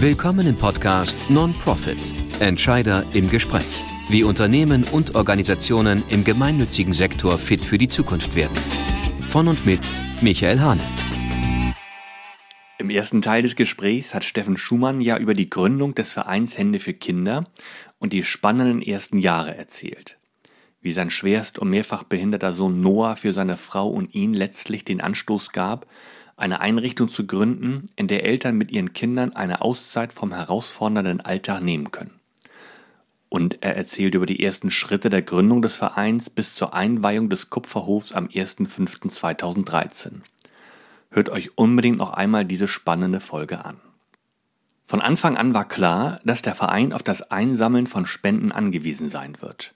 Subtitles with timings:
[0.00, 1.96] Willkommen im Podcast Non-Profit
[2.38, 3.64] Entscheider im Gespräch.
[4.10, 8.54] Wie Unternehmen und Organisationen im gemeinnützigen Sektor fit für die Zukunft werden.
[9.28, 9.80] Von und mit
[10.20, 10.86] Michael Hahnert.
[12.78, 16.78] Im ersten Teil des Gesprächs hat Steffen Schumann ja über die Gründung des Vereins Hände
[16.78, 17.46] für Kinder
[17.98, 20.18] und die spannenden ersten Jahre erzählt.
[20.82, 25.00] Wie sein schwerst und mehrfach behinderter Sohn Noah für seine Frau und ihn letztlich den
[25.00, 25.86] Anstoß gab,
[26.36, 31.62] eine Einrichtung zu gründen, in der Eltern mit ihren Kindern eine Auszeit vom herausfordernden Alltag
[31.62, 32.20] nehmen können.
[33.28, 37.50] Und er erzählt über die ersten Schritte der Gründung des Vereins bis zur Einweihung des
[37.50, 40.20] Kupferhofs am 1.5.2013.
[41.10, 43.80] Hört euch unbedingt noch einmal diese spannende Folge an.
[44.86, 49.36] Von Anfang an war klar, dass der Verein auf das Einsammeln von Spenden angewiesen sein
[49.40, 49.75] wird.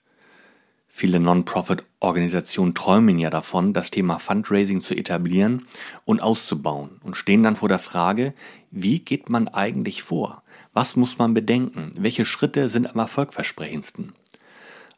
[1.01, 5.65] Viele Non-Profit-Organisationen träumen ja davon, das Thema Fundraising zu etablieren
[6.05, 8.35] und auszubauen und stehen dann vor der Frage,
[8.71, 10.43] wie geht man eigentlich vor?
[10.75, 11.93] Was muss man bedenken?
[11.97, 14.13] Welche Schritte sind am erfolgversprechendsten?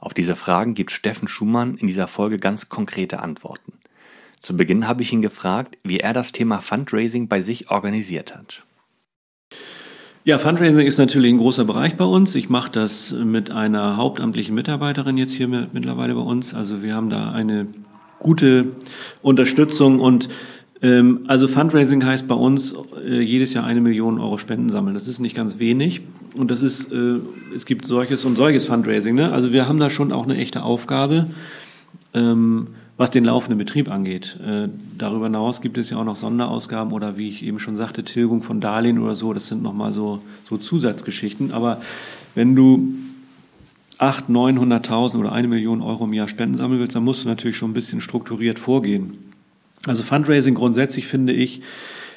[0.00, 3.74] Auf diese Fragen gibt Steffen Schumann in dieser Folge ganz konkrete Antworten.
[4.40, 8.64] Zu Beginn habe ich ihn gefragt, wie er das Thema Fundraising bei sich organisiert hat.
[10.24, 12.36] Ja, Fundraising ist natürlich ein großer Bereich bei uns.
[12.36, 16.54] Ich mache das mit einer hauptamtlichen Mitarbeiterin jetzt hier mittlerweile bei uns.
[16.54, 17.66] Also wir haben da eine
[18.20, 18.66] gute
[19.20, 20.28] Unterstützung und
[20.80, 22.72] ähm, also Fundraising heißt bei uns
[23.04, 24.94] äh, jedes Jahr eine Million Euro Spenden sammeln.
[24.94, 26.02] Das ist nicht ganz wenig
[26.36, 27.16] und das ist, äh,
[27.52, 29.16] es gibt solches und solches Fundraising.
[29.16, 29.32] Ne?
[29.32, 31.26] Also wir haben da schon auch eine echte Aufgabe.
[32.14, 32.68] Ähm,
[33.02, 34.38] was den laufenden Betrieb angeht.
[34.46, 38.04] Äh, darüber hinaus gibt es ja auch noch Sonderausgaben oder wie ich eben schon sagte,
[38.04, 39.32] Tilgung von Darlehen oder so.
[39.32, 41.50] Das sind nochmal so, so Zusatzgeschichten.
[41.50, 41.80] Aber
[42.36, 42.94] wenn du
[43.98, 47.56] 800.000, 900.000 oder eine Million Euro im Jahr Spenden sammeln willst, dann musst du natürlich
[47.56, 49.18] schon ein bisschen strukturiert vorgehen.
[49.88, 51.60] Also Fundraising grundsätzlich finde ich,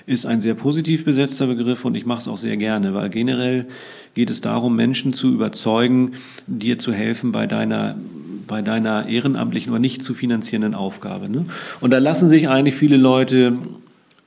[0.05, 3.65] ist ein sehr positiv besetzter Begriff und ich mache es auch sehr gerne, weil generell
[4.13, 6.11] geht es darum, Menschen zu überzeugen,
[6.45, 7.95] dir zu helfen bei deiner
[8.47, 11.29] bei deiner ehrenamtlichen oder nicht zu finanzierenden Aufgabe.
[11.29, 11.45] Ne?
[11.81, 13.57] Und da lassen sich eigentlich viele Leute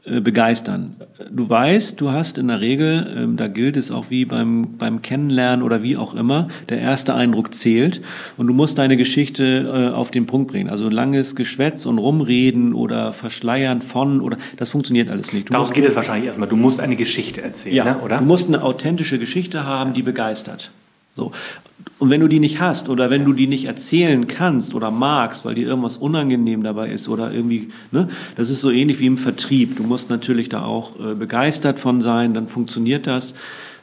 [0.08, 0.96] äh, begeistern.
[1.30, 5.02] Du weißt, du hast in der Regel, ähm, da gilt es auch wie beim, beim
[5.02, 8.00] Kennenlernen oder wie auch immer, der erste Eindruck zählt
[8.36, 10.70] und du musst deine Geschichte äh, auf den Punkt bringen.
[10.70, 15.48] Also langes Geschwätz und Rumreden oder Verschleiern von oder das funktioniert alles nicht.
[15.48, 16.48] Du Daraus geht es wahrscheinlich erstmal.
[16.48, 17.98] Du musst eine Geschichte erzählen, ja, ne?
[17.98, 18.18] oder?
[18.18, 20.70] Du musst eine authentische Geschichte haben, die begeistert.
[21.18, 21.32] So.
[21.98, 25.44] Und wenn du die nicht hast oder wenn du die nicht erzählen kannst oder magst,
[25.44, 29.18] weil dir irgendwas unangenehm dabei ist oder irgendwie, ne, das ist so ähnlich wie im
[29.18, 29.76] Vertrieb.
[29.76, 33.32] Du musst natürlich da auch äh, begeistert von sein, dann funktioniert das.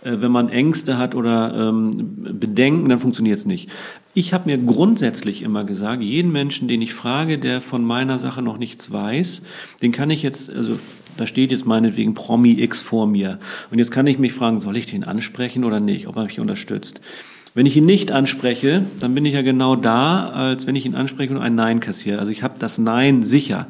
[0.01, 3.69] Äh, wenn man Ängste hat oder ähm, Bedenken, dann funktioniert es nicht.
[4.13, 8.41] Ich habe mir grundsätzlich immer gesagt, jeden Menschen, den ich frage, der von meiner Sache
[8.41, 9.41] noch nichts weiß,
[9.81, 10.79] den kann ich jetzt, also
[11.17, 13.39] da steht jetzt meinetwegen Promi X vor mir.
[13.71, 16.39] Und jetzt kann ich mich fragen, soll ich den ansprechen oder nicht, ob er mich
[16.39, 17.01] unterstützt.
[17.55, 20.93] Wenn ich ihn nicht anspreche, dann bin ich ja genau da, als wenn ich ihn
[20.93, 22.19] anspreche und ein Nein kassiere.
[22.19, 23.67] Also ich habe das Nein sicher.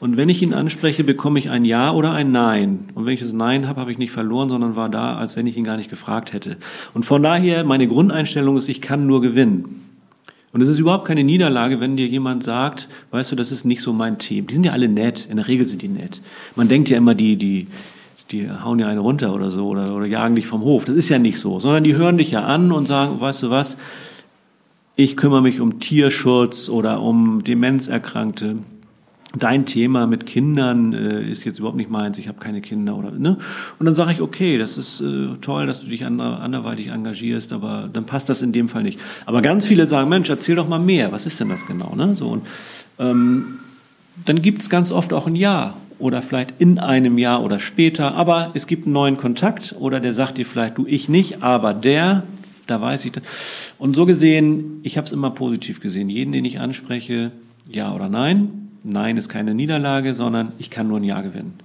[0.00, 2.88] Und wenn ich ihn anspreche, bekomme ich ein Ja oder ein Nein.
[2.94, 5.46] Und wenn ich das Nein habe, habe ich nicht verloren, sondern war da, als wenn
[5.46, 6.56] ich ihn gar nicht gefragt hätte.
[6.94, 9.87] Und von daher, meine Grundeinstellung ist, ich kann nur gewinnen.
[10.52, 13.82] Und es ist überhaupt keine Niederlage, wenn dir jemand sagt, weißt du, das ist nicht
[13.82, 14.46] so mein Team.
[14.46, 15.26] Die sind ja alle nett.
[15.28, 16.22] In der Regel sind die nett.
[16.56, 17.68] Man denkt ja immer, die, die,
[18.30, 20.86] die hauen ja einen runter oder so oder, oder jagen dich vom Hof.
[20.86, 23.50] Das ist ja nicht so, sondern die hören dich ja an und sagen, weißt du
[23.50, 23.76] was,
[24.96, 28.56] ich kümmere mich um Tierschutz oder um Demenzerkrankte.
[29.36, 33.10] Dein Thema mit Kindern äh, ist jetzt überhaupt nicht meins, ich habe keine Kinder oder
[33.10, 33.36] ne?
[33.78, 37.90] Und dann sage ich, okay, das ist äh, toll, dass du dich anderweitig engagierst, aber
[37.92, 38.98] dann passt das in dem Fall nicht.
[39.26, 41.94] Aber ganz viele sagen, Mensch, erzähl doch mal mehr, was ist denn das genau?
[41.94, 42.14] Ne?
[42.14, 42.46] So, und,
[42.98, 43.58] ähm,
[44.24, 48.14] dann gibt es ganz oft auch ein Ja oder vielleicht in einem Jahr oder später,
[48.14, 51.74] aber es gibt einen neuen Kontakt oder der sagt dir vielleicht, du, ich nicht, aber
[51.74, 52.22] der,
[52.66, 53.24] da weiß ich das.
[53.78, 56.08] Und so gesehen, ich habe es immer positiv gesehen.
[56.08, 57.32] Jeden, den ich anspreche,
[57.70, 58.67] ja oder nein.
[58.82, 61.58] Nein ist keine Niederlage, sondern ich kann nur ein Ja gewinnen.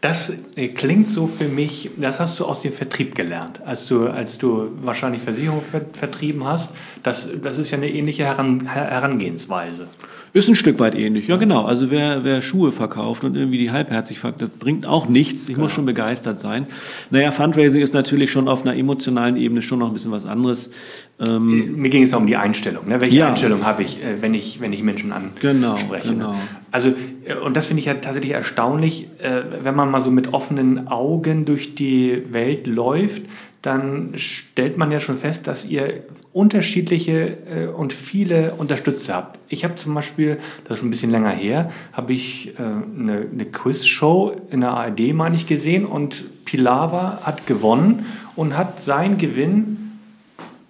[0.00, 4.06] Das äh, klingt so für mich, das hast du aus dem Vertrieb gelernt, als du,
[4.06, 5.62] als du wahrscheinlich Versicherung
[5.92, 6.70] vertrieben hast.
[7.02, 9.88] Das, das ist ja eine ähnliche Herangehensweise.
[10.32, 11.64] Ist ein Stück weit ähnlich, ja genau.
[11.64, 15.42] Also wer, wer Schuhe verkauft und irgendwie die halbherzig verkauft, das bringt auch nichts.
[15.48, 15.64] Ich genau.
[15.64, 16.66] muss schon begeistert sein.
[17.10, 20.70] Naja, Fundraising ist natürlich schon auf einer emotionalen Ebene schon noch ein bisschen was anderes.
[21.18, 22.88] Ähm, Mir ging es auch um die Einstellung.
[22.88, 23.00] Ne?
[23.00, 23.28] Welche ja.
[23.30, 26.10] Einstellung habe ich, äh, wenn ich, wenn ich Menschen genau, anspreche?
[26.10, 26.40] Genau, genau.
[26.70, 26.92] Also,
[27.24, 30.86] äh, und das finde ich ja tatsächlich erstaunlich, äh, wenn man mal so mit offenen
[30.86, 33.22] Augen durch die Welt läuft,
[33.62, 39.38] dann stellt man ja schon fest, dass ihr unterschiedliche äh, und viele Unterstützer habt.
[39.48, 43.26] Ich habe zum Beispiel, das ist schon ein bisschen länger her, habe ich äh, eine,
[43.30, 49.18] eine Quizshow in der ARD, meine ich, gesehen und Pilawa hat gewonnen und hat seinen
[49.18, 49.98] Gewinn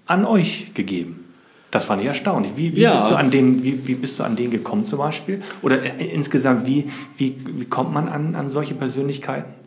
[0.07, 1.25] an euch gegeben.
[1.71, 2.53] Das fand ich erstaunlich.
[2.57, 2.97] Wie, wie, ja.
[2.97, 5.41] bist, du an den, wie, wie bist du an den gekommen zum Beispiel?
[5.63, 9.60] Oder äh, insgesamt, wie, wie, wie kommt man an, an solche Persönlichkeiten?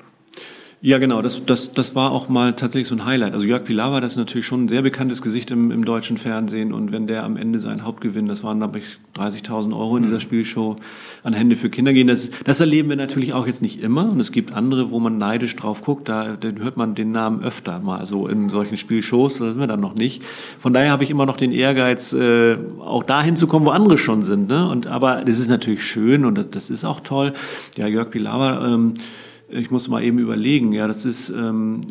[0.86, 3.32] Ja, genau, das, das, das war auch mal tatsächlich so ein Highlight.
[3.32, 6.74] Also Jörg Pilawa, das ist natürlich schon ein sehr bekanntes Gesicht im, im deutschen Fernsehen
[6.74, 10.18] und wenn der am Ende seinen Hauptgewinn, das waren glaube ich 30.000 Euro in dieser
[10.18, 10.20] mhm.
[10.20, 10.76] Spielshow,
[11.24, 14.20] an Hände für Kinder gehen, das, das erleben wir natürlich auch jetzt nicht immer und
[14.20, 18.00] es gibt andere, wo man neidisch drauf guckt, da hört man den Namen öfter mal,
[18.00, 20.22] also in solchen Spielshows, das sind wir dann noch nicht.
[20.60, 23.98] Von daher habe ich immer noch den Ehrgeiz, äh, auch dahin zu kommen, wo andere
[23.98, 24.50] schon sind.
[24.50, 24.68] Ne?
[24.68, 27.32] Und, aber das ist natürlich schön und das, das ist auch toll.
[27.78, 28.68] Ja, Jörg Pilawa...
[28.68, 28.96] Ähm,
[29.54, 31.82] ich muss mal eben überlegen, ja, das ist, ähm,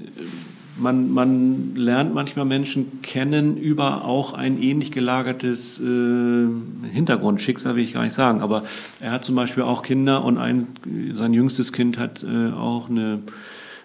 [0.76, 6.46] man, man lernt manchmal Menschen kennen über auch ein ähnlich gelagertes äh,
[6.92, 8.62] Hintergrundschicksal, will ich gar nicht sagen, aber
[9.00, 10.68] er hat zum Beispiel auch Kinder und ein,
[11.14, 13.20] sein jüngstes Kind hat äh, auch eine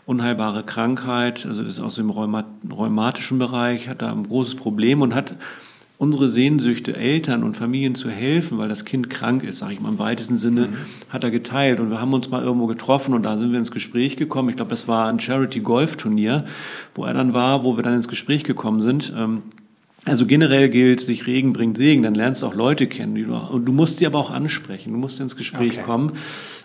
[0.06, 5.36] unheilbare Krankheit, also ist aus dem rheumatischen Bereich, hat da ein großes Problem und hat
[6.00, 9.90] unsere Sehnsüchte, Eltern und Familien zu helfen, weil das Kind krank ist, sage ich mal
[9.90, 10.76] im weitesten Sinne, mhm.
[11.10, 11.80] hat er geteilt.
[11.80, 14.50] Und wir haben uns mal irgendwo getroffen und da sind wir ins Gespräch gekommen.
[14.50, 16.46] Ich glaube, das war ein Charity-Golf-Turnier,
[16.94, 19.12] wo er dann war, wo wir dann ins Gespräch gekommen sind.
[19.18, 19.42] Ähm,
[20.06, 23.30] also generell gilt, sich Regen bringt Segen, dann lernst du auch Leute kennen.
[23.30, 25.84] und du musst die aber auch ansprechen, du musst ins Gespräch okay.
[25.84, 26.14] kommen.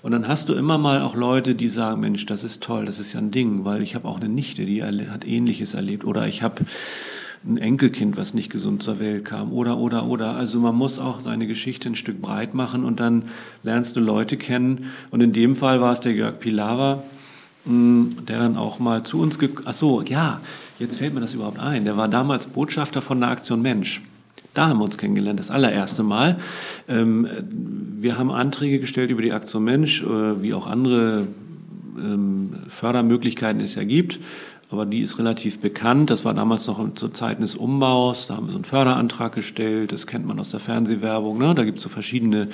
[0.03, 3.01] Und dann hast du immer mal auch Leute, die sagen, Mensch, das ist toll, das
[3.01, 6.05] ist ja ein Ding, weil ich habe auch eine Nichte, die hat Ähnliches erlebt.
[6.05, 6.63] Oder ich habe
[7.45, 10.37] ein Enkelkind, was nicht gesund zur Welt kam oder, oder, oder.
[10.37, 13.25] Also man muss auch seine Geschichte ein Stück breit machen und dann
[13.63, 14.93] lernst du Leute kennen.
[15.11, 17.03] Und in dem Fall war es der Jörg Pilawa,
[17.65, 20.41] mm, der dann auch mal zu uns Ach so, ja,
[20.79, 21.85] jetzt fällt mir das überhaupt ein.
[21.85, 24.03] Der war damals Botschafter von der Aktion Mensch.
[24.55, 26.39] Da haben wir uns kennengelernt, das allererste Mal.
[26.87, 27.27] Ähm,
[28.01, 31.27] wir haben Anträge gestellt über die Aktion Mensch, äh, wie auch andere
[31.97, 34.21] ähm, Fördermöglichkeiten es ja gibt
[34.73, 36.11] aber die ist relativ bekannt.
[36.11, 38.27] Das war damals noch zur Zeit des Umbaus.
[38.27, 39.93] Da haben wir so einen Förderantrag gestellt.
[39.93, 41.39] Das kennt man aus der Fernsehwerbung.
[41.39, 41.55] Ne?
[41.55, 42.49] Da gibt es so verschiedene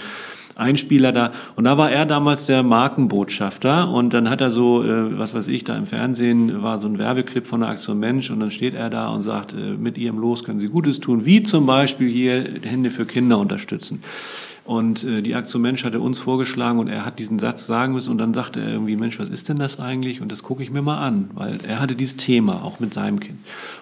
[0.58, 1.32] Einspieler da.
[1.56, 3.88] Und da war er damals der Markenbotschafter.
[3.90, 6.99] Und dann hat er so, äh, was weiß ich, da im Fernsehen war so ein
[6.99, 8.31] Werbeclip von der Aktion Mensch.
[8.31, 11.25] Und dann steht er da und sagt, äh, mit ihrem Los können Sie Gutes tun,
[11.25, 14.02] wie zum Beispiel hier Hände für Kinder unterstützen.
[14.69, 18.10] Und äh, die Aktion Mensch hatte uns vorgeschlagen und er hat diesen Satz sagen müssen
[18.10, 20.20] und dann sagte er irgendwie, Mensch, was ist denn das eigentlich?
[20.20, 23.19] Und das gucke ich mir mal an, weil er hatte dieses Thema, auch mit seinem
[23.19, 23.38] Kind.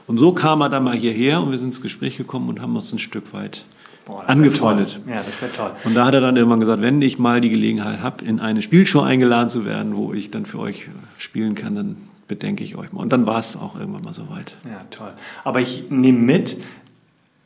[0.06, 2.76] Und so kam er dann mal hierher und wir sind ins Gespräch gekommen und haben
[2.76, 3.64] uns ein Stück weit
[4.06, 5.02] Boah, angefreundet.
[5.08, 5.72] Ja, das wäre toll.
[5.82, 8.62] Und da hat er dann irgendwann gesagt, wenn ich mal die Gelegenheit habe, in eine
[8.62, 10.88] Spielshow eingeladen zu werden, wo ich dann für euch
[11.18, 11.96] spielen kann, dann
[12.28, 13.00] bedenke ich euch mal.
[13.02, 14.56] Und dann war es auch irgendwann mal soweit.
[14.64, 15.12] Ja, toll.
[15.42, 16.56] Aber ich nehme mit,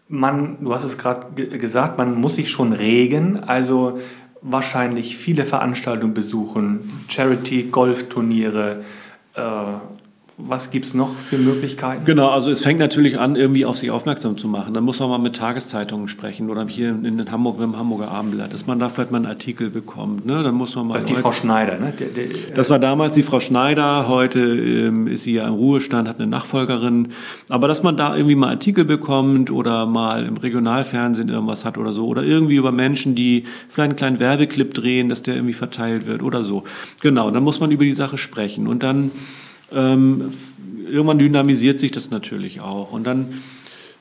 [0.09, 3.99] man, du hast es gerade gesagt, man muss sich schon regen, also
[4.43, 8.85] wahrscheinlich viele Veranstaltungen besuchen, Charity, Golfturniere,
[9.35, 9.41] äh,
[10.47, 12.05] was gibt es noch für Möglichkeiten?
[12.05, 14.75] Genau, also es fängt natürlich an, irgendwie auf sich aufmerksam zu machen.
[14.75, 18.53] Dann muss man mal mit Tageszeitungen sprechen oder hier in Hamburg mit dem Hamburger Abendblatt,
[18.53, 20.27] dass man da vielleicht mal einen Artikel bekommt.
[20.27, 20.43] Ne?
[20.43, 21.93] Dann muss man mal das ist die Frau Schneider, ne?
[21.99, 26.09] Der, der, das war damals die Frau Schneider, heute ähm, ist sie ja im Ruhestand,
[26.09, 27.09] hat eine Nachfolgerin.
[27.49, 31.93] Aber dass man da irgendwie mal Artikel bekommt oder mal im Regionalfernsehen irgendwas hat oder
[31.93, 36.07] so oder irgendwie über Menschen, die vielleicht einen kleinen Werbeclip drehen, dass der irgendwie verteilt
[36.07, 36.65] wird oder so.
[37.01, 39.11] Genau, dann muss man über die Sache sprechen und dann
[39.73, 40.31] ähm,
[40.87, 42.93] irgendwann dynamisiert sich das natürlich auch.
[42.93, 43.43] Und dann,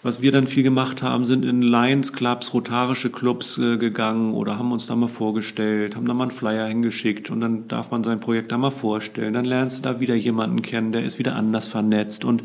[0.04, 4.58] was wir dann viel gemacht haben, sind in Lions Clubs, rotarische Clubs äh, gegangen oder
[4.58, 8.04] haben uns da mal vorgestellt, haben da mal einen Flyer hingeschickt und dann darf man
[8.04, 9.34] sein Projekt da mal vorstellen.
[9.34, 12.44] Dann lernst du da wieder jemanden kennen, der ist wieder anders vernetzt und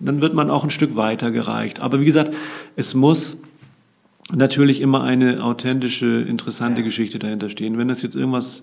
[0.00, 1.80] dann wird man auch ein Stück weitergereicht.
[1.80, 2.34] Aber wie gesagt,
[2.76, 3.40] es muss
[4.34, 6.84] natürlich immer eine authentische, interessante ja.
[6.84, 7.78] Geschichte dahinter stehen.
[7.78, 8.62] Wenn das jetzt irgendwas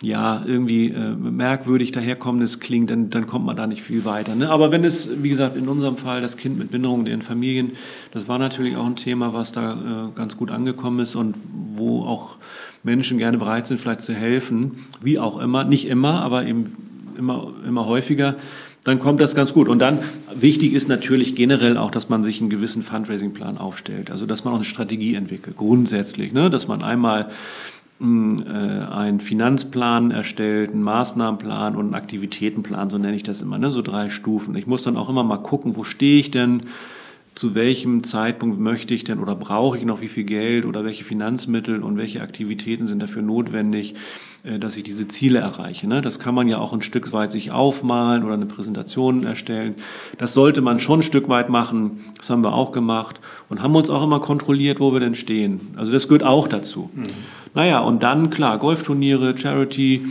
[0.00, 4.34] ja, irgendwie äh, merkwürdig daherkommendes klingt, dann, dann kommt man da nicht viel weiter.
[4.34, 4.48] Ne?
[4.50, 7.72] Aber wenn es, wie gesagt, in unserem Fall das Kind mit Behinderung in Familien,
[8.12, 11.36] das war natürlich auch ein Thema, was da äh, ganz gut angekommen ist und
[11.72, 12.36] wo auch
[12.82, 16.74] Menschen gerne bereit sind, vielleicht zu helfen, wie auch immer, nicht immer, aber eben
[17.16, 18.36] immer, immer häufiger
[18.84, 19.68] dann kommt das ganz gut.
[19.68, 20.00] Und dann
[20.34, 24.10] wichtig ist natürlich generell auch, dass man sich einen gewissen Fundraising-Plan aufstellt.
[24.10, 26.32] Also dass man auch eine Strategie entwickelt, grundsätzlich.
[26.32, 26.50] Ne?
[26.50, 27.30] Dass man einmal
[28.00, 33.70] einen Finanzplan erstellt, einen Maßnahmenplan und einen Aktivitätenplan, so nenne ich das immer, ne?
[33.70, 34.56] so drei Stufen.
[34.56, 36.62] Ich muss dann auch immer mal gucken, wo stehe ich denn
[37.34, 41.04] zu welchem Zeitpunkt möchte ich denn oder brauche ich noch wie viel Geld oder welche
[41.04, 43.94] Finanzmittel und welche Aktivitäten sind dafür notwendig,
[44.44, 45.88] äh, dass ich diese Ziele erreiche.
[45.88, 46.00] Ne?
[46.00, 49.74] Das kann man ja auch ein Stück weit sich aufmalen oder eine Präsentation erstellen.
[50.16, 52.04] Das sollte man schon ein Stück weit machen.
[52.16, 55.72] Das haben wir auch gemacht und haben uns auch immer kontrolliert, wo wir denn stehen.
[55.76, 56.90] Also das gehört auch dazu.
[56.94, 57.02] Mhm.
[57.54, 60.04] Naja, und dann klar, Golfturniere, Charity,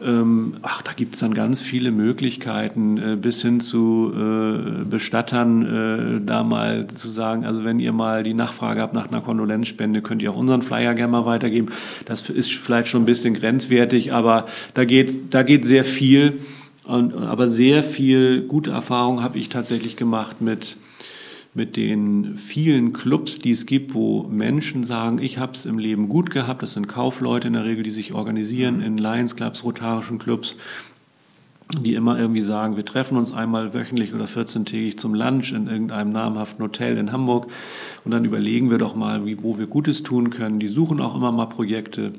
[0.00, 6.20] ähm, ach, da gibt es dann ganz viele Möglichkeiten, äh, bis hin zu äh, Bestattern
[6.20, 10.02] äh, da mal zu sagen, also wenn ihr mal die Nachfrage habt nach einer Kondolenzspende,
[10.02, 11.68] könnt ihr auch unseren Flyer gerne mal weitergeben.
[12.04, 16.40] Das ist vielleicht schon ein bisschen grenzwertig, aber da geht, da geht sehr viel.
[16.84, 20.78] Und, aber sehr viel gute Erfahrung habe ich tatsächlich gemacht mit
[21.58, 26.08] mit den vielen Clubs, die es gibt, wo Menschen sagen, ich habe es im Leben
[26.08, 26.62] gut gehabt.
[26.62, 28.84] Das sind Kaufleute in der Regel, die sich organisieren mhm.
[28.84, 30.56] in Lions Clubs, rotarischen Clubs,
[31.82, 36.10] die immer irgendwie sagen, wir treffen uns einmal wöchentlich oder 14-tägig zum Lunch in irgendeinem
[36.10, 37.48] namhaften Hotel in Hamburg
[38.04, 40.60] und dann überlegen wir doch mal, wie, wo wir Gutes tun können.
[40.60, 42.12] Die suchen auch immer mal Projekte.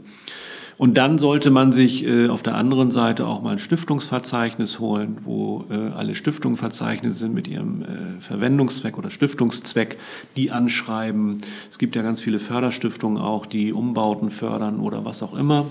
[0.79, 5.17] Und dann sollte man sich äh, auf der anderen Seite auch mal ein Stiftungsverzeichnis holen,
[5.25, 9.97] wo äh, alle Stiftungen verzeichnet sind mit ihrem äh, Verwendungszweck oder Stiftungszweck,
[10.37, 11.39] die anschreiben.
[11.69, 15.65] Es gibt ja ganz viele Förderstiftungen auch, die Umbauten fördern oder was auch immer.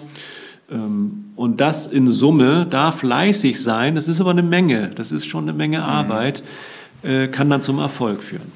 [0.70, 5.24] Ähm, und das in Summe da fleißig sein, das ist aber eine Menge, das ist
[5.24, 5.84] schon eine Menge mhm.
[5.84, 6.42] Arbeit,
[7.02, 8.52] äh, kann dann zum Erfolg führen.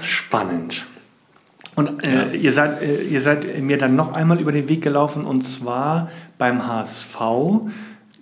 [0.00, 0.86] Spannend.
[1.76, 2.26] Und äh, ja.
[2.32, 6.08] ihr, seid, äh, ihr seid mir dann noch einmal über den Weg gelaufen und zwar
[6.38, 7.16] beim HSV.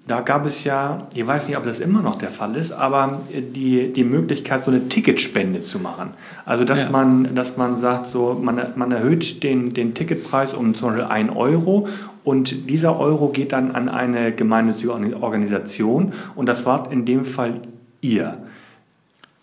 [0.07, 3.21] Da gab es ja, ich weiß nicht, ob das immer noch der Fall ist, aber
[3.31, 6.11] die, die Möglichkeit, so eine Ticketspende zu machen.
[6.45, 6.91] Also, dass, ja.
[6.91, 11.37] man, dass man sagt, so, man, man erhöht den, den Ticketpreis um zum Beispiel 1
[11.37, 11.89] Euro
[12.25, 14.93] und dieser Euro geht dann an eine gemeinnützige
[15.23, 17.61] Organisation und das war in dem Fall
[18.01, 18.37] ihr.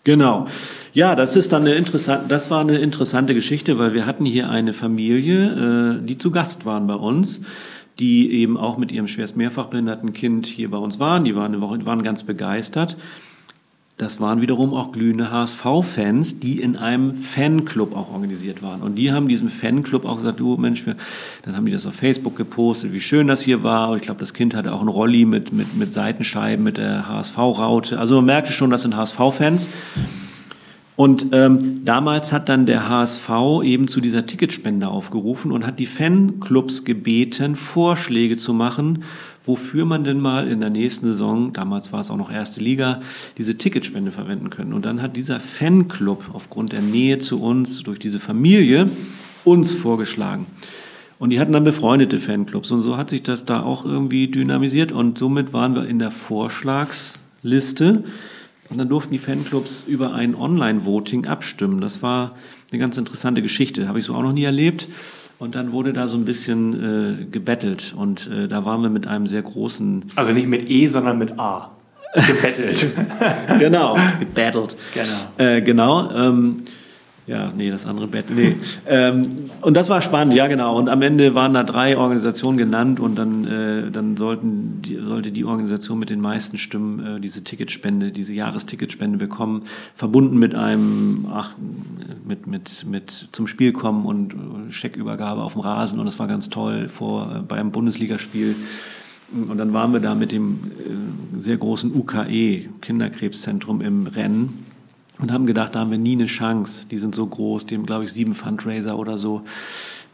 [0.04, 0.46] Genau.
[0.94, 4.48] Ja, das ist dann eine interessante, das war eine interessante Geschichte, weil wir hatten hier
[4.48, 7.44] eine Familie, äh, die zu Gast waren bei uns,
[7.98, 11.24] die eben auch mit ihrem schwerst mehrfach behinderten Kind hier bei uns waren.
[11.24, 12.96] Die waren eine Woche, waren ganz begeistert.
[14.00, 18.80] Das waren wiederum auch glühende HSV-Fans, die in einem Fanclub auch organisiert waren.
[18.80, 20.96] Und die haben diesem Fanclub auch gesagt, du Mensch, wir,
[21.42, 23.90] dann haben die das auf Facebook gepostet, wie schön das hier war.
[23.90, 27.08] Und ich glaube, das Kind hatte auch einen Rolli mit, mit, mit Seitenscheiben, mit der
[27.08, 27.98] HSV-Raute.
[27.98, 29.68] Also man merkte schon, das sind HSV-Fans.
[30.96, 33.30] Und ähm, damals hat dann der HSV
[33.64, 39.04] eben zu dieser Ticketspende aufgerufen und hat die Fanclubs gebeten, Vorschläge zu machen,
[39.44, 43.00] wofür man denn mal in der nächsten Saison, damals war es auch noch erste Liga,
[43.38, 44.72] diese Ticketspende verwenden können.
[44.72, 48.90] Und dann hat dieser Fanclub aufgrund der Nähe zu uns, durch diese Familie,
[49.44, 50.46] uns vorgeschlagen.
[51.18, 52.70] Und die hatten dann befreundete Fanclubs.
[52.70, 54.90] Und so hat sich das da auch irgendwie dynamisiert.
[54.90, 58.04] Und somit waren wir in der Vorschlagsliste.
[58.70, 61.80] Und dann durften die Fanclubs über ein Online-Voting abstimmen.
[61.80, 62.36] Das war
[62.70, 63.88] eine ganz interessante Geschichte.
[63.88, 64.88] Habe ich so auch noch nie erlebt.
[65.40, 69.06] Und dann wurde da so ein bisschen äh, gebettelt und äh, da waren wir mit
[69.06, 70.04] einem sehr großen.
[70.14, 71.70] Also nicht mit E, sondern mit A.
[72.14, 72.86] Gebettelt.
[73.58, 74.76] genau, gebettelt.
[74.92, 75.48] Genau.
[75.50, 76.10] Äh, genau.
[76.10, 76.64] Ähm,
[77.30, 78.26] ja, nee, das andere Bett.
[78.28, 78.56] Nee.
[78.88, 79.28] ähm,
[79.60, 80.76] und das war spannend, ja genau.
[80.76, 85.30] Und am Ende waren da drei Organisationen genannt und dann, äh, dann sollten die, sollte
[85.30, 89.62] die Organisation mit den meisten Stimmen äh, diese Ticketspende, diese Jahresticketspende bekommen,
[89.94, 91.54] verbunden mit einem, ach,
[92.26, 96.00] mit, mit, mit zum Spiel kommen und äh, Scheckübergabe auf dem Rasen.
[96.00, 98.56] Und das war ganz toll vor äh, beim Bundesligaspiel.
[99.32, 104.66] Und dann waren wir da mit dem äh, sehr großen UKE, Kinderkrebszentrum im Rennen
[105.20, 106.86] und haben gedacht, da haben wir nie eine Chance.
[106.90, 109.42] Die sind so groß, die haben, glaube ich, sieben Fundraiser oder so.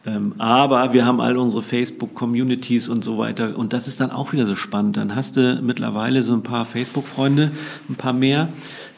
[0.06, 3.58] Ähm, aber wir haben all unsere Facebook-Communities und so weiter.
[3.58, 4.96] Und das ist dann auch wieder so spannend.
[4.96, 7.50] Dann hast du mittlerweile so ein paar Facebook-Freunde,
[7.88, 8.48] ein paar mehr.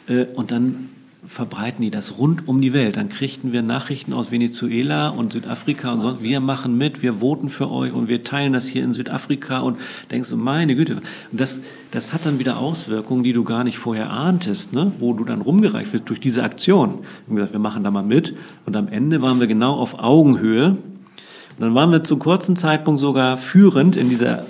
[0.06, 0.90] Äh, und dann
[1.26, 2.96] verbreiten die das rund um die Welt.
[2.96, 6.22] Dann kriegten wir Nachrichten aus Venezuela und Südafrika und sonst.
[6.22, 9.78] Wir machen mit, wir voten für euch und wir teilen das hier in Südafrika und
[10.10, 10.96] denkst meine Güte.
[11.32, 11.60] Und das,
[11.90, 14.92] das hat dann wieder Auswirkungen, die du gar nicht vorher ahntest, ne?
[14.98, 17.00] wo du dann rumgereicht wirst durch diese Aktion.
[17.00, 18.34] Wir haben gesagt, wir machen da mal mit
[18.64, 20.70] und am Ende waren wir genau auf Augenhöhe.
[20.70, 24.46] Und dann waren wir zu kurzen Zeitpunkt sogar führend in dieser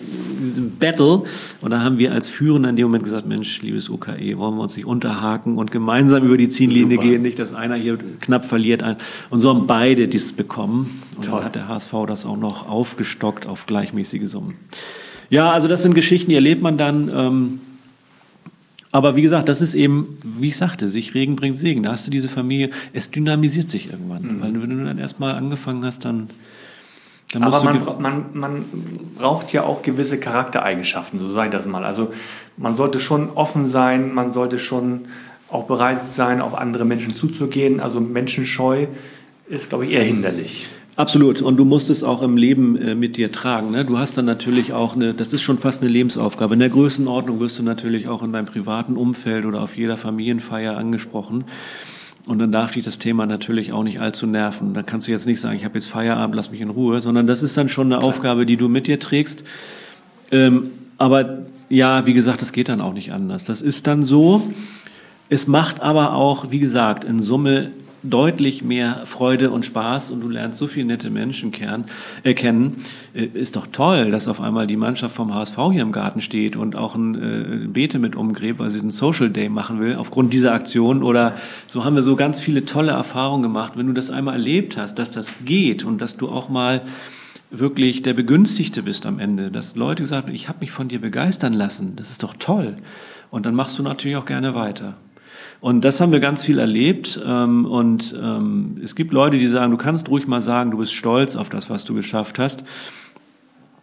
[0.48, 1.22] diesem Battle.
[1.60, 4.62] Und da haben wir als Führender in dem Moment gesagt, Mensch, liebes UKE, wollen wir
[4.62, 7.08] uns nicht unterhaken und gemeinsam über die Ziellinie Super.
[7.08, 8.82] gehen, nicht, dass einer hier knapp verliert.
[9.30, 11.00] Und so haben beide dies bekommen.
[11.16, 11.36] Und Toll.
[11.36, 14.54] dann hat der HSV das auch noch aufgestockt auf gleichmäßige Summen.
[15.30, 17.10] Ja, also das sind Geschichten, die erlebt man dann.
[17.14, 17.60] Ähm,
[18.90, 21.82] aber wie gesagt, das ist eben, wie ich sagte, sich Regen bringt Segen.
[21.82, 24.22] Da hast du diese Familie, es dynamisiert sich irgendwann.
[24.22, 24.40] Mhm.
[24.40, 26.28] Weil wenn du dann erstmal angefangen hast, dann
[27.34, 28.64] aber man, man, man
[29.16, 31.84] braucht ja auch gewisse Charaktereigenschaften, so sei das mal.
[31.84, 32.12] Also
[32.56, 35.06] man sollte schon offen sein, man sollte schon
[35.50, 37.80] auch bereit sein, auf andere Menschen zuzugehen.
[37.80, 38.86] Also menschenscheu
[39.48, 40.66] ist, glaube ich, eher hinderlich.
[40.96, 41.42] Absolut.
[41.42, 43.70] Und du musst es auch im Leben äh, mit dir tragen.
[43.70, 43.84] Ne?
[43.84, 46.54] Du hast dann natürlich auch eine, das ist schon fast eine Lebensaufgabe.
[46.54, 50.76] In der Größenordnung wirst du natürlich auch in deinem privaten Umfeld oder auf jeder Familienfeier
[50.76, 51.44] angesprochen.
[52.28, 54.74] Und dann darf dich das Thema natürlich auch nicht allzu nerven.
[54.74, 57.26] Da kannst du jetzt nicht sagen, ich habe jetzt Feierabend, lass mich in Ruhe, sondern
[57.26, 58.08] das ist dann schon eine Klar.
[58.08, 59.44] Aufgabe, die du mit dir trägst.
[60.30, 61.38] Ähm, aber
[61.70, 63.44] ja, wie gesagt, das geht dann auch nicht anders.
[63.44, 64.42] Das ist dann so.
[65.30, 67.70] Es macht aber auch, wie gesagt, in Summe
[68.10, 71.84] deutlich mehr Freude und Spaß und du lernst so viele nette Menschen kennen.
[72.22, 72.76] Äh, kennen.
[73.14, 76.56] Äh, ist doch toll, dass auf einmal die Mannschaft vom HSV hier im Garten steht
[76.56, 80.32] und auch ein äh, Beete mit umgräbt, weil sie einen Social Day machen will, aufgrund
[80.32, 81.02] dieser Aktion.
[81.02, 81.36] Oder
[81.66, 83.72] so haben wir so ganz viele tolle Erfahrungen gemacht.
[83.76, 86.82] Wenn du das einmal erlebt hast, dass das geht und dass du auch mal
[87.50, 91.00] wirklich der Begünstigte bist am Ende, dass Leute gesagt haben, ich habe mich von dir
[91.00, 92.76] begeistern lassen, das ist doch toll.
[93.30, 94.96] Und dann machst du natürlich auch gerne weiter.
[95.60, 97.20] Und das haben wir ganz viel erlebt.
[97.24, 100.94] Ähm, und ähm, es gibt Leute, die sagen, du kannst ruhig mal sagen, du bist
[100.94, 102.64] stolz auf das, was du geschafft hast.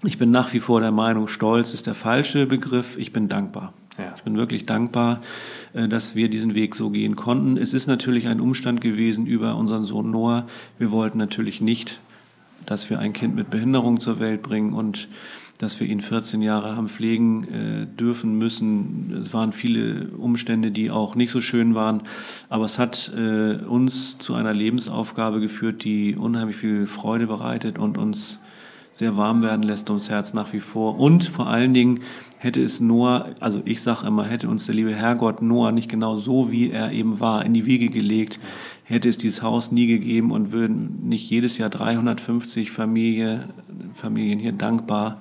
[0.04, 2.98] Ich bin nach wie vor der Meinung, stolz ist der falsche Begriff.
[2.98, 3.74] Ich bin dankbar.
[3.98, 4.14] Ja.
[4.18, 5.22] Ich bin wirklich dankbar,
[5.74, 7.58] äh, dass wir diesen Weg so gehen konnten.
[7.58, 10.48] Es ist natürlich ein Umstand gewesen über unseren Sohn Noah.
[10.78, 12.00] Wir wollten natürlich nicht,
[12.66, 15.08] dass wir ein Kind mit Behinderung zur Welt bringen und
[15.58, 19.18] dass wir ihn 14 Jahre haben pflegen äh, dürfen müssen.
[19.22, 22.04] Es waren viele Umstände, die auch nicht so schön waren,
[22.50, 27.98] aber es hat äh, uns zu einer Lebensaufgabe geführt, die unheimlich viel Freude bereitet und
[27.98, 28.40] uns
[28.92, 30.98] sehr warm werden lässt ums Herz nach wie vor.
[30.98, 32.00] Und vor allen Dingen
[32.38, 36.16] hätte es Noah, also ich sage immer, hätte uns der liebe Herrgott Noah nicht genau
[36.16, 38.40] so, wie er eben war, in die Wiege gelegt,
[38.86, 43.50] hätte es dieses Haus nie gegeben und würden nicht jedes Jahr 350 Familie,
[43.96, 45.20] Familien hier dankbar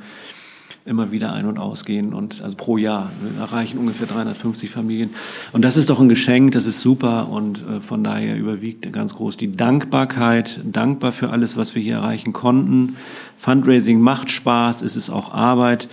[0.87, 5.11] immer wieder ein- und ausgehen und also pro Jahr wir erreichen ungefähr 350 Familien
[5.53, 9.15] und das ist doch ein Geschenk, das ist super und äh, von daher überwiegt ganz
[9.15, 12.97] groß die Dankbarkeit, dankbar für alles, was wir hier erreichen konnten.
[13.39, 15.89] Fundraising macht Spaß, es ist auch Arbeit.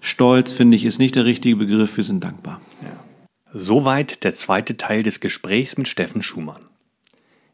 [0.00, 2.60] Stolz finde ich ist nicht der richtige Begriff, wir sind dankbar.
[2.82, 2.88] Ja.
[3.54, 6.71] Soweit der zweite Teil des Gesprächs mit Steffen Schumann.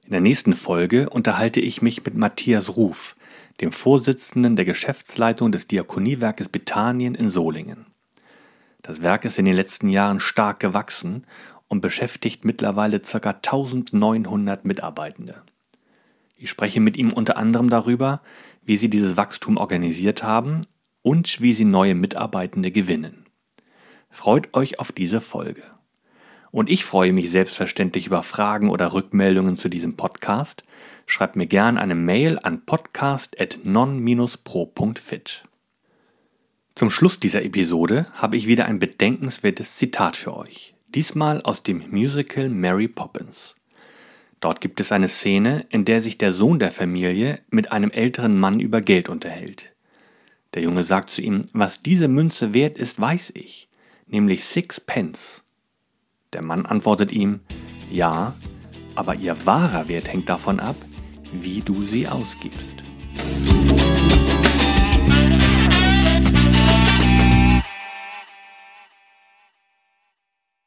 [0.09, 3.15] In der nächsten Folge unterhalte ich mich mit Matthias Ruf,
[3.61, 7.85] dem Vorsitzenden der Geschäftsleitung des Diakoniewerkes Bethanien in Solingen.
[8.81, 11.27] Das Werk ist in den letzten Jahren stark gewachsen
[11.69, 13.19] und beschäftigt mittlerweile ca.
[13.19, 15.43] 1900 Mitarbeitende.
[16.37, 18.23] Ich spreche mit ihm unter anderem darüber,
[18.63, 20.63] wie sie dieses Wachstum organisiert haben
[21.03, 23.27] und wie sie neue Mitarbeitende gewinnen.
[24.09, 25.65] Freut euch auf diese Folge.
[26.51, 30.63] Und ich freue mich selbstverständlich über Fragen oder Rückmeldungen zu diesem Podcast.
[31.07, 35.43] Schreibt mir gern eine Mail an podcast.non-pro.fit.
[36.75, 40.75] Zum Schluss dieser Episode habe ich wieder ein bedenkenswertes Zitat für euch.
[40.89, 43.57] Diesmal aus dem Musical Mary Poppins.
[44.41, 48.39] Dort gibt es eine Szene, in der sich der Sohn der Familie mit einem älteren
[48.39, 49.75] Mann über Geld unterhält.
[50.55, 53.69] Der Junge sagt zu ihm, was diese Münze wert ist, weiß ich,
[54.07, 55.43] nämlich six pence.
[56.35, 57.41] Der Mann antwortet ihm,
[57.91, 58.35] ja,
[58.95, 60.77] aber ihr wahrer Wert hängt davon ab,
[61.33, 62.75] wie du sie ausgibst.